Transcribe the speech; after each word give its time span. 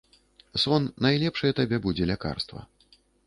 Сон 0.61 0.87
найлепшае 1.05 1.51
табе 1.61 1.77
будзе 1.85 2.03
лякарства. 2.13 2.59